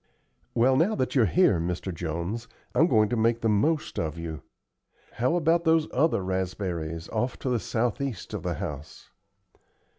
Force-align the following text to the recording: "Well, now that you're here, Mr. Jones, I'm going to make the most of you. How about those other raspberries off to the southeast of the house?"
"Well, 0.55 0.75
now 0.77 0.95
that 0.95 1.13
you're 1.13 1.27
here, 1.27 1.59
Mr. 1.59 1.93
Jones, 1.93 2.47
I'm 2.73 2.87
going 2.87 3.07
to 3.09 3.15
make 3.15 3.41
the 3.41 3.49
most 3.49 3.99
of 3.99 4.17
you. 4.17 4.41
How 5.11 5.35
about 5.35 5.63
those 5.63 5.87
other 5.93 6.23
raspberries 6.23 7.07
off 7.09 7.37
to 7.37 7.49
the 7.49 7.59
southeast 7.59 8.33
of 8.33 8.41
the 8.41 8.55
house?" 8.55 9.11